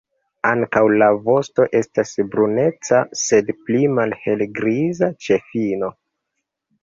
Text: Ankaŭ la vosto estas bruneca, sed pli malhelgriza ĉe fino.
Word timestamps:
Ankaŭ 0.51 0.81
la 1.01 1.07
vosto 1.27 1.65
estas 1.79 2.13
bruneca, 2.31 3.01
sed 3.25 3.51
pli 3.67 3.83
malhelgriza 3.99 5.11
ĉe 5.27 5.37
fino. 5.51 5.91